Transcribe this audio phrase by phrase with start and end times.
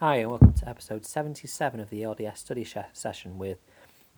[0.00, 3.58] Hi, and welcome to episode 77 of the LDS study sh- session with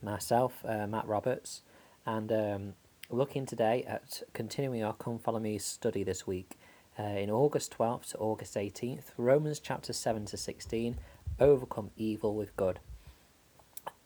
[0.01, 1.63] myself, uh, Matt Roberts,
[2.07, 2.75] and um,
[3.11, 6.57] looking today at continuing our Come Follow Me study this week
[7.01, 10.99] uh, in August 12th to August 18th, Romans chapter 7 to 16,
[11.41, 12.79] Overcome Evil with Good.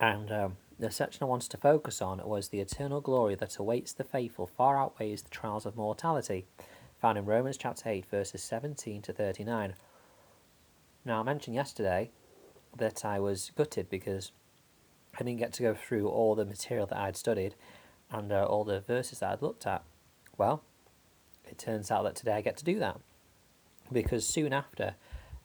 [0.00, 3.92] And um, the section I wanted to focus on was the eternal glory that awaits
[3.92, 6.46] the faithful far outweighs the trials of mortality,
[7.02, 9.74] found in Romans chapter 8, verses 17 to 39.
[11.06, 12.10] Now, I mentioned yesterday
[12.76, 14.32] that I was gutted because
[15.14, 17.54] I didn't get to go through all the material that I'd studied
[18.10, 19.84] and uh, all the verses that I'd looked at.
[20.36, 20.64] Well,
[21.48, 22.98] it turns out that today I get to do that
[23.92, 24.96] because soon after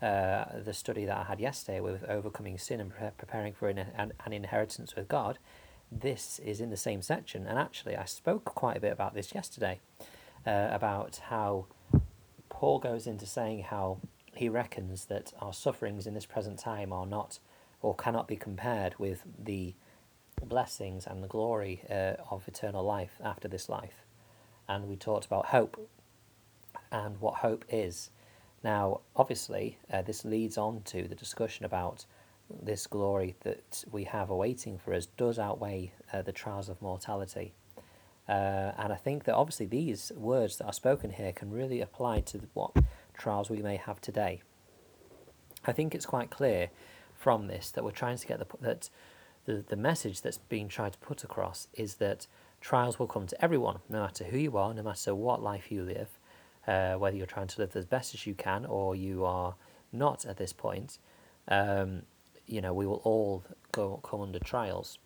[0.02, 3.78] uh, the study that I had yesterday with overcoming sin and pre- preparing for an,
[3.78, 5.38] an, an inheritance with God,
[5.92, 7.46] this is in the same section.
[7.46, 9.80] And actually, I spoke quite a bit about this yesterday
[10.48, 11.68] uh, about how
[12.50, 14.00] Paul goes into saying how
[14.36, 17.40] he reckons that our sufferings in this present time are not
[17.82, 19.74] or cannot be compared with the
[20.44, 24.06] blessings and the glory uh, of eternal life after this life.
[24.68, 25.90] And we talked about hope
[26.92, 28.10] and what hope is.
[28.64, 32.06] Now, obviously, uh, this leads on to the discussion about
[32.62, 37.54] this glory that we have awaiting for us does outweigh uh, the trials of mortality.
[38.28, 42.22] Uh, and I think that obviously these words that are spoken here can really apply
[42.22, 42.72] to what
[43.22, 44.42] trials we may have today.
[45.66, 46.70] I think it's quite clear
[47.16, 48.90] from this that we're trying to get the that
[49.46, 52.28] the, the message that's being tried to put across is that
[52.60, 55.84] trials will come to everyone, no matter who you are, no matter what life you
[55.84, 56.10] live,
[56.68, 59.56] uh, whether you're trying to live as best as you can or you are
[59.92, 61.00] not at this point.
[61.48, 62.04] Um,
[62.48, 65.00] you know, we will all go come under trials.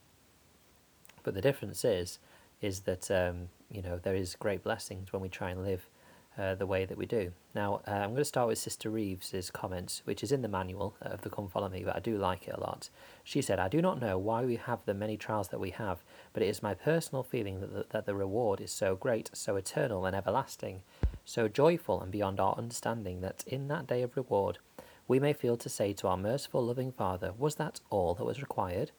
[1.24, 2.20] But the difference is,
[2.62, 5.90] is that um, you know there is great blessings when we try and live
[6.38, 7.32] uh, the way that we do.
[7.54, 10.96] Now, uh, I'm going to start with Sister Reeves's comments, which is in the manual
[11.02, 12.90] of the Come Follow Me, but I do like it a lot.
[13.24, 16.04] She said, I do not know why we have the many trials that we have,
[16.34, 19.56] but it is my personal feeling that the, that the reward is so great, so
[19.56, 20.82] eternal and everlasting,
[21.24, 24.60] so joyful and beyond our understanding that in that day of reward,
[25.08, 28.42] we may feel to say to our merciful, loving Father, Was that all that was
[28.42, 28.92] required?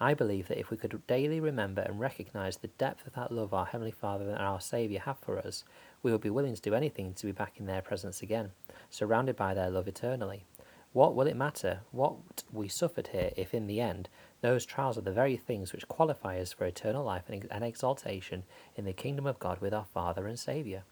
[0.00, 3.54] I believe that if we could daily remember and recognize the depth of that love
[3.54, 5.62] our Heavenly Father and our Saviour have for us,
[6.02, 8.50] we would be willing to do anything to be back in their presence again,
[8.90, 10.44] surrounded by their love eternally.
[10.92, 12.14] What will it matter what
[12.52, 14.08] we suffered here if, in the end,
[14.42, 18.42] those trials are the very things which qualify us for eternal life and exaltation
[18.76, 20.82] in the kingdom of God with our Father and Saviour?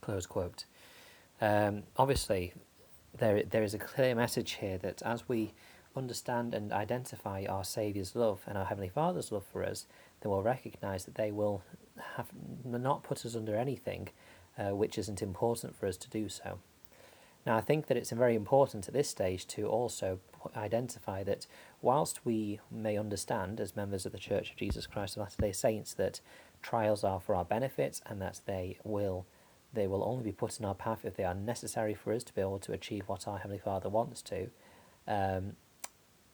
[0.00, 0.64] Close quote.
[1.40, 2.54] Um, obviously,
[3.18, 5.52] there there is a clear message here that as we
[5.96, 9.86] understand and identify our Saviour's love and our Heavenly Father's love for us,
[10.20, 11.62] then we'll recognize that they will
[12.16, 12.28] have
[12.64, 14.08] not put us under anything
[14.58, 16.58] uh, which isn't important for us to do so.
[17.46, 20.20] Now, I think that it's very important at this stage to also
[20.56, 21.46] identify that
[21.82, 25.52] whilst we may understand, as members of the Church of Jesus Christ of Latter day
[25.52, 26.20] Saints, that
[26.62, 29.26] trials are for our benefit and that they will
[29.74, 32.32] they will only be put in our path if they are necessary for us to
[32.32, 34.48] be able to achieve what our Heavenly Father wants to,
[35.08, 35.56] um,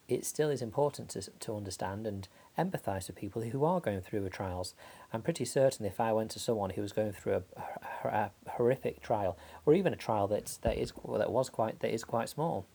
[0.09, 2.29] it still is important to, to understand and
[2.63, 4.75] empathise with people who are going through trials.
[5.13, 8.51] I'm pretty certain if I went to someone who was going through a, a, a
[8.51, 12.29] horrific trial, or even a trial that's, that, is, that was quite, that is quite
[12.29, 12.67] small,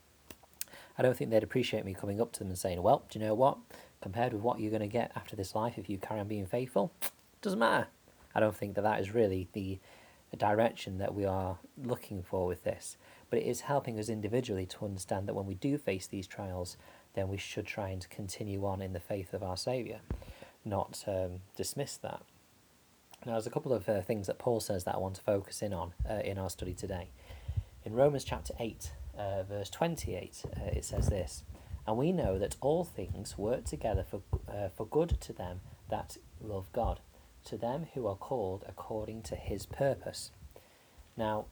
[0.98, 3.26] I don't think they'd appreciate me coming up to them and saying, well, do you
[3.26, 3.58] know what?
[4.02, 6.46] Compared with what you're going to get after this life if you carry on being
[6.46, 6.92] faithful,
[7.42, 7.88] doesn't matter.
[8.34, 9.80] I don't think that that is really the
[10.38, 12.98] direction that we are looking for with this.
[13.30, 16.78] But it is helping us individually to understand that when we do face these trials,
[17.16, 20.00] then we should try and continue on in the faith of our Saviour,
[20.64, 22.22] not um, dismiss that.
[23.26, 25.62] Now, there's a couple of uh, things that Paul says that I want to focus
[25.62, 27.10] in on uh, in our study today.
[27.84, 31.44] In Romans chapter 8, uh, verse 28, uh, it says this
[31.88, 36.18] And we know that all things work together for, uh, for good to them that
[36.42, 37.00] love God,
[37.46, 40.32] to them who are called according to his purpose.
[41.18, 41.46] Now,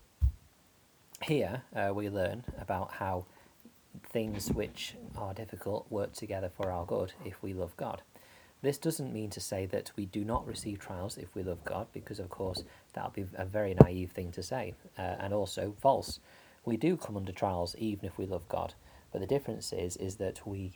[1.23, 3.25] here uh, we learn about how
[4.09, 8.01] things which are difficult work together for our good if we love God.
[8.61, 11.87] This doesn't mean to say that we do not receive trials if we love God,
[11.91, 12.63] because of course
[12.93, 16.19] that would be a very naive thing to say, uh, and also false.
[16.63, 18.73] We do come under trials even if we love God,
[19.11, 20.71] but the difference is is that we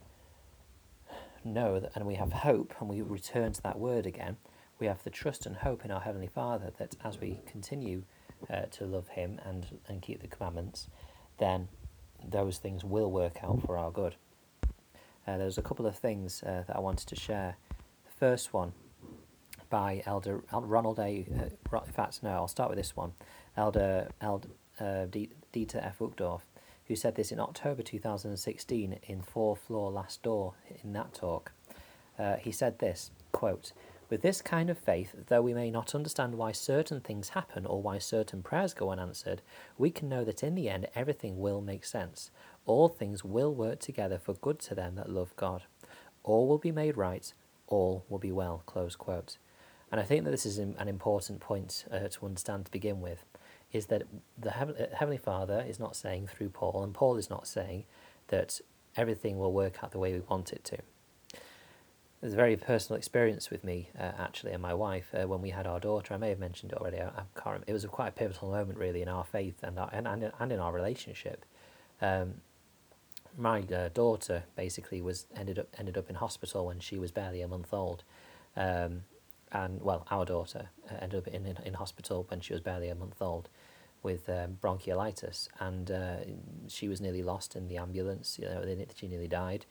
[1.46, 4.36] know that, and we have hope, and we return to that word again.
[4.80, 8.04] We have the trust and hope in our heavenly Father that as we continue
[8.50, 10.90] uh, to love Him and and keep the commandments,
[11.40, 11.70] then
[12.30, 14.16] those things will work out for our good.
[15.28, 17.58] Uh, there's a couple of things uh, that I wanted to share.
[18.06, 18.74] The first one
[19.70, 21.26] by Elder Ronald A.
[21.30, 23.14] Uh, in fact, no, I'll start with this one.
[23.56, 25.08] Elder Elder uh,
[25.54, 26.00] Dieter F.
[26.00, 26.42] Uchtdorf.
[26.86, 30.54] who said this in October 2016 in Fourth Floor Last Door
[30.84, 31.52] in that talk.
[32.18, 33.74] Uh, he said this quote,
[34.10, 37.82] With this kind of faith, though we may not understand why certain things happen or
[37.82, 39.42] why certain prayers go unanswered,
[39.78, 42.32] we can know that in the end everything will make sense.
[42.66, 45.64] All things will work together for good to them that love God.
[46.24, 47.34] All will be made right,
[47.68, 48.64] all will be well.
[48.66, 49.38] Close quote.
[49.92, 53.26] And I think that this is an important point uh, to understand to begin with,
[53.72, 54.04] is that
[54.38, 57.86] the Heavenly Father is not saying through Paul, and Paul is not saying
[58.28, 58.60] that
[58.96, 60.78] everything will work out the way we want it to.
[62.22, 65.52] There's a very personal experience with me, uh, actually, and my wife uh, when we
[65.52, 66.16] had our daughter.
[66.16, 67.00] I may have mentioned it already.
[67.00, 67.66] I, I can't remember.
[67.68, 70.32] It was a quite a pivotal moment, really, in our faith and our, and, and,
[70.40, 71.46] and in our relationship.
[72.02, 72.42] Um,
[73.38, 77.42] my uh, daughter basically was ended up ended up in hospital when she was barely
[77.42, 78.04] a month old,
[78.56, 79.04] um,
[79.52, 82.90] and well, our daughter uh, ended up in, in, in hospital when she was barely
[82.90, 83.48] a month old,
[84.02, 86.16] with um, bronchiolitis, and uh,
[86.68, 88.40] she was nearly lost in the ambulance.
[88.40, 89.68] You know, she nearly died,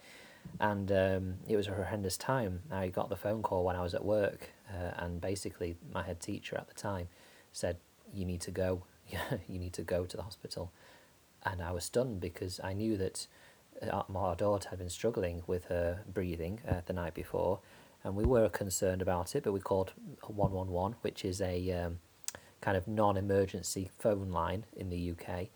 [0.61, 2.63] and um, it was a horrendous time.
[2.71, 6.21] I got the phone call when I was at work, uh, and basically my head
[6.21, 7.09] teacher at the time
[7.53, 7.77] said,
[8.13, 8.83] "You need to go.
[9.49, 10.73] you need to go to the hospital,"
[11.45, 13.27] and I was stunned because I knew that
[13.83, 17.61] uh, our daughter had been struggling with her breathing uh, the night before,
[18.05, 19.45] and we were concerned about it.
[19.45, 19.93] But we called
[20.27, 21.99] one one one, which is a um,
[22.61, 25.49] kind of non-emergency phone line in the UK,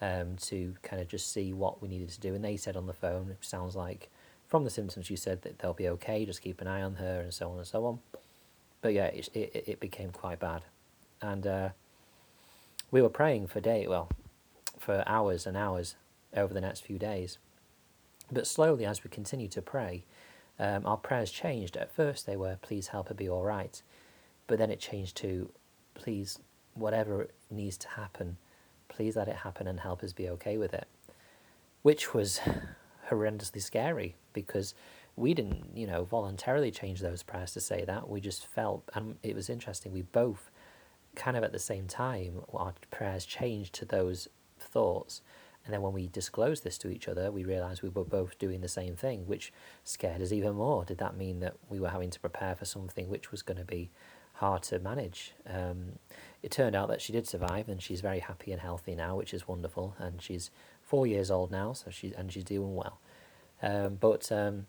[0.00, 2.34] um, to kind of just see what we needed to do.
[2.34, 4.10] And they said on the phone, it sounds like
[4.48, 6.24] from the symptoms you said that they'll be okay.
[6.24, 7.98] Just keep an eye on her and so on and so on.
[8.80, 10.62] But yeah, it it, it became quite bad,
[11.20, 11.68] and uh,
[12.90, 14.08] we were praying for day well,
[14.78, 15.96] for hours and hours
[16.34, 17.38] over the next few days
[18.30, 20.04] but slowly, as we continued to pray,
[20.58, 21.76] um, our prayers changed.
[21.76, 23.80] At first, they were, please help her be all right.
[24.46, 25.50] But then it changed to,
[25.94, 26.38] please,
[26.74, 28.36] whatever needs to happen,
[28.88, 30.86] please let it happen and help us be okay with it.
[31.82, 32.40] Which was
[33.10, 34.74] horrendously scary because
[35.16, 38.08] we didn't, you know, voluntarily change those prayers to say that.
[38.08, 40.50] We just felt, and it was interesting, we both
[41.16, 44.28] kind of at the same time, our prayers changed to those
[44.60, 45.22] thoughts
[45.66, 48.60] and then when we disclosed this to each other, we realized we were both doing
[48.60, 49.52] the same thing, which
[49.82, 50.84] scared us even more.
[50.84, 53.64] Did that mean that we were having to prepare for something which was going to
[53.64, 53.90] be
[54.34, 55.32] hard to manage?
[55.44, 55.98] Um,
[56.40, 59.34] it turned out that she did survive, and she's very happy and healthy now, which
[59.34, 59.96] is wonderful.
[59.98, 60.52] And she's
[60.82, 63.00] four years old now, so she's and she's doing well.
[63.62, 64.66] Um, but um,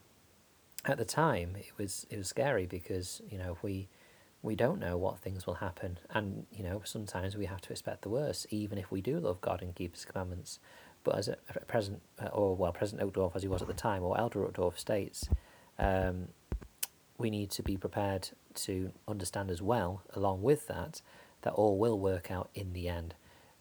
[0.86, 3.88] at the time, it was it was scary because you know we
[4.42, 8.04] we don't know what things will happen, and you know sometimes we have to expect
[8.04, 10.60] the worst, even if we do love God and keep His commandments.
[11.04, 11.38] But as a,
[11.68, 14.78] President, uh, or well, President Uchtdorf as he was at the time, or Elder Uchtdorf
[14.78, 15.30] states,
[15.80, 16.30] um,
[17.18, 21.02] we need to be prepared to understand as well, along with that,
[21.42, 23.16] that all will work out in the end.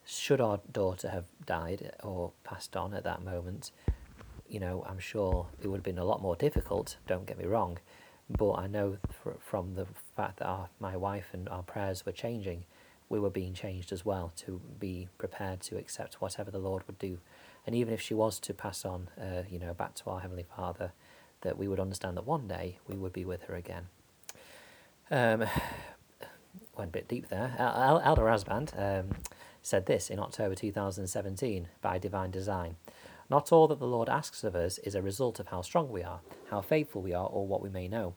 [0.04, 3.72] Should our daughter have died or passed on at that moment,
[4.48, 7.44] you know, I'm sure it would have been a lot more difficult, don't get me
[7.44, 7.78] wrong,
[8.28, 8.98] but I know
[9.40, 12.64] from the fact that our, my wife and our prayers were changing,
[13.08, 16.98] we were being changed as well to be prepared to accept whatever the Lord would
[16.98, 17.18] do.
[17.66, 20.46] And even if she was to pass on, uh, you know, back to our Heavenly
[20.56, 20.92] Father,
[21.42, 23.86] that we would understand that one day we would be with her again.
[25.10, 25.40] Um,
[26.76, 27.54] went a bit deep there.
[27.58, 29.16] Elder Rasband um,
[29.62, 32.76] said this in October 2017 by divine design.
[33.28, 36.02] Not all that the Lord asks of us is a result of how strong we
[36.02, 36.20] are,
[36.50, 38.14] how faithful we are, or what we may know.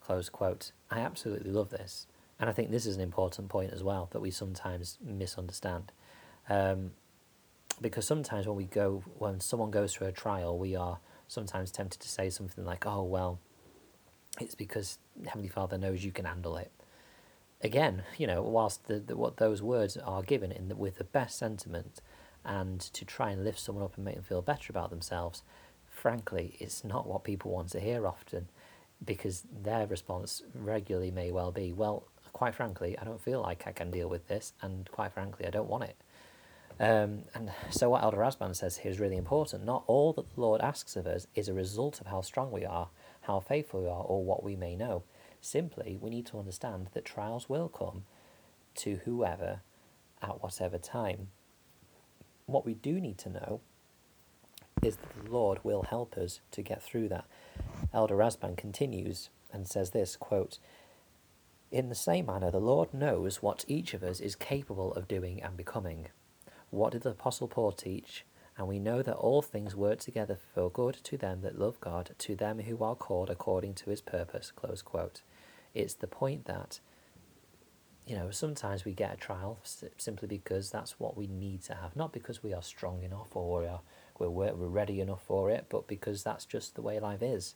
[0.00, 0.72] Close quote.
[0.90, 2.06] I absolutely love this.
[2.40, 5.92] And I think this is an important point as well that we sometimes misunderstand.
[6.48, 6.92] Um,
[7.80, 12.00] because sometimes when we go, when someone goes through a trial, we are sometimes tempted
[12.00, 13.40] to say something like, oh, well,
[14.40, 16.70] it's because Heavenly Father knows you can handle it.
[17.60, 21.04] Again, you know, whilst the, the what those words are given in the, with the
[21.04, 22.00] best sentiment
[22.44, 25.42] and to try and lift someone up and make them feel better about themselves,
[25.90, 28.48] frankly, it's not what people want to hear often
[29.04, 33.72] because their response regularly may well be, well, quite frankly, I don't feel like I
[33.72, 35.96] can deal with this, and quite frankly, I don't want it.
[36.80, 39.64] Um, and so, what Elder Rasband says here is really important.
[39.64, 42.64] Not all that the Lord asks of us is a result of how strong we
[42.64, 42.88] are,
[43.22, 45.02] how faithful we are, or what we may know.
[45.40, 48.04] Simply, we need to understand that trials will come
[48.76, 49.60] to whoever
[50.22, 51.28] at whatever time.
[52.48, 53.60] What we do need to know
[54.82, 57.26] is that the Lord will help us to get through that.
[57.92, 60.58] Elder Rasband continues and says this quote,
[61.70, 65.42] in the same manner, the Lord knows what each of us is capable of doing
[65.42, 66.08] and becoming.
[66.70, 68.24] What did the Apostle Paul teach?
[68.56, 72.12] And we know that all things work together for good to them that love God,
[72.16, 74.50] to them who are called according to his purpose.
[74.56, 75.20] Close quote.
[75.74, 76.80] It's the point that,
[78.08, 79.58] you know, sometimes we get a trial
[79.98, 83.60] simply because that's what we need to have, not because we are strong enough or
[83.60, 83.80] we are
[84.18, 87.54] we're, we're ready enough for it, but because that's just the way life is.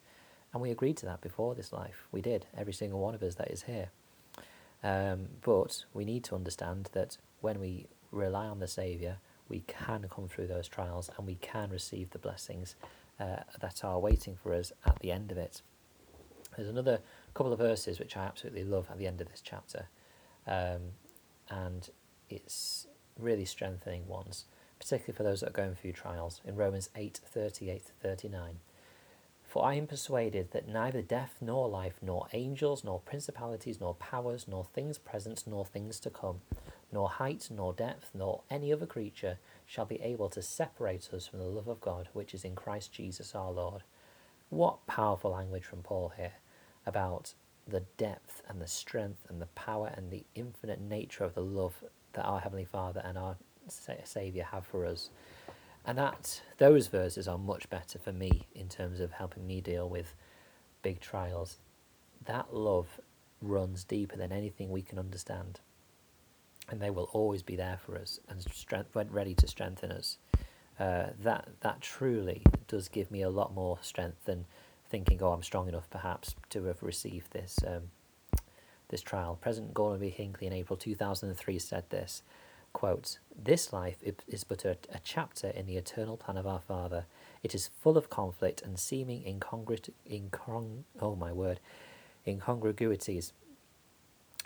[0.52, 2.06] And we agreed to that before this life.
[2.12, 3.88] We did, every single one of us that is here.
[4.84, 9.16] Um, but we need to understand that when we rely on the Saviour,
[9.48, 12.76] we can come through those trials and we can receive the blessings
[13.18, 15.62] uh, that are waiting for us at the end of it.
[16.56, 17.00] There's another
[17.34, 19.88] couple of verses which I absolutely love at the end of this chapter,
[20.46, 20.92] um,
[21.48, 21.88] and
[22.28, 22.86] it's
[23.18, 24.44] really strengthening ones,
[24.78, 26.40] particularly for those that are going through trials.
[26.44, 28.58] In Romans 8 38 to 39.
[29.52, 34.46] For I am persuaded that neither death nor life, nor angels, nor principalities, nor powers,
[34.48, 36.40] nor things present, nor things to come,
[36.90, 41.38] nor height, nor depth, nor any other creature shall be able to separate us from
[41.38, 43.82] the love of God which is in Christ Jesus our Lord.
[44.48, 46.32] What powerful language from Paul here
[46.86, 47.34] about
[47.66, 51.84] the depth and the strength and the power and the infinite nature of the love
[52.12, 53.36] that our Heavenly Father and our
[53.68, 55.10] Saviour have for us.
[55.84, 59.88] And that those verses are much better for me in terms of helping me deal
[59.88, 60.14] with
[60.82, 61.58] big trials.
[62.24, 63.00] That love
[63.40, 65.60] runs deeper than anything we can understand.
[66.68, 70.18] And they will always be there for us and strength, ready to strengthen us.
[70.78, 74.46] Uh, that that truly does give me a lot more strength than
[74.92, 77.84] thinking, oh, I'm strong enough perhaps to have received this um,
[78.90, 79.38] this trial.
[79.40, 80.10] President Gordon B.
[80.10, 82.22] Hinckley in April 2003 said this,
[82.74, 83.96] quote, This life
[84.28, 87.06] is but a, a chapter in the eternal plan of our Father.
[87.42, 91.58] It is full of conflict and seeming incongruous, incong, oh my word,
[92.26, 93.32] incongruities.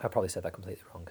[0.01, 1.09] I probably said that completely wrong.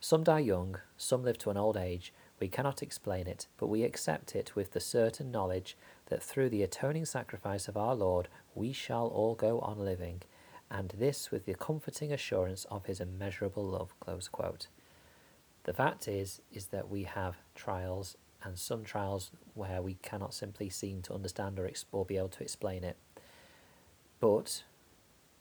[0.00, 2.14] Some die young, some live to an old age.
[2.40, 5.76] We cannot explain it, but we accept it with the certain knowledge
[6.08, 10.22] that through the atoning sacrifice of our Lord we shall all go on living,
[10.70, 13.94] and this with the comforting assurance of his immeasurable love.
[15.64, 20.70] The fact is, is that we have trials, and some trials where we cannot simply
[20.70, 22.96] seem to understand or, ex- or be able to explain it.
[24.20, 24.64] But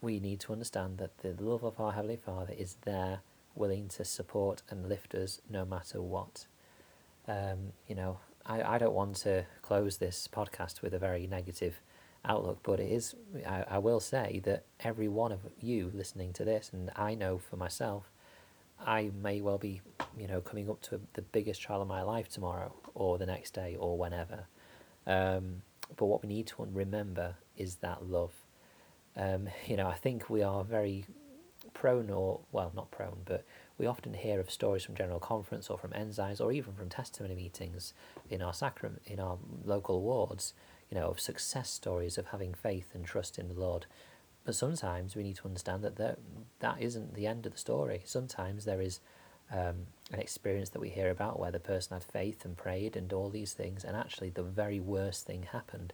[0.02, 3.22] we need to understand that the love of our Heavenly Father is there,
[3.56, 6.46] willing to support and lift us no matter what.
[7.28, 11.82] Um, you know, I, I don't want to close this podcast with a very negative
[12.24, 16.46] outlook, but it is, I, I will say that every one of you listening to
[16.46, 18.12] this, and I know for myself,
[18.86, 19.82] I may well be,
[20.18, 23.54] you know, coming up to the biggest trial of my life tomorrow or the next
[23.54, 24.46] day or whenever.
[25.06, 25.62] Um,
[25.96, 28.34] but what we need to remember is that love.
[29.16, 31.06] Um, you know, I think we are very
[31.74, 33.46] prone, or well, not prone, but
[33.78, 37.36] we often hear of stories from General Conference or from ensigns or even from testimony
[37.36, 37.94] meetings
[38.30, 40.54] in our sacrament in our local wards.
[40.90, 43.88] You know, of success stories of having faith and trust in the Lord
[44.48, 46.20] but sometimes we need to understand that that,
[46.62, 48.02] that isn't the end of the story.
[48.06, 49.02] Sometimes there is
[49.52, 53.12] um, an experience that we hear about where the person had faith and prayed and
[53.12, 55.92] all these things, and actually the very worst thing happened.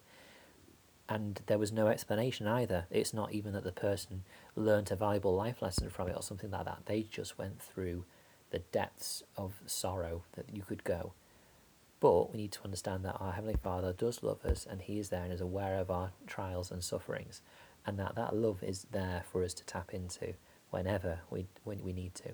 [1.09, 2.85] And there was no explanation either.
[2.89, 4.23] It's not even that the person
[4.55, 6.85] learnt a valuable life lesson from it or something like that.
[6.85, 8.05] They just went through
[8.51, 11.13] the depths of sorrow that you could go.
[11.99, 15.09] But we need to understand that our Heavenly Father does love us and He is
[15.09, 17.41] there and is aware of our trials and sufferings
[17.85, 20.33] and that that love is there for us to tap into
[20.69, 22.29] whenever we when we need to.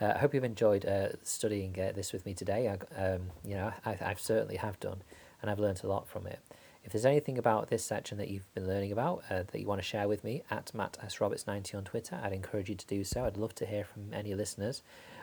[0.00, 2.68] Uh, I hope you've enjoyed uh, studying uh, this with me today.
[2.68, 5.02] I, um, you know, I, I certainly have done,
[5.40, 6.40] and I've learned a lot from it.
[6.84, 9.80] If there's anything about this section that you've been learning about uh, that you want
[9.80, 12.86] to share with me at Matt S Roberts 90 on Twitter, I'd encourage you to
[12.86, 13.24] do so.
[13.24, 14.82] I'd love to hear from any listeners,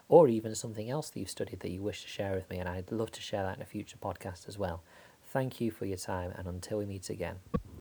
[0.10, 2.68] or even something else that you've studied that you wish to share with me, and
[2.68, 4.82] I'd love to share that in a future podcast as well.
[5.30, 7.36] Thank you for your time, and until we meet again.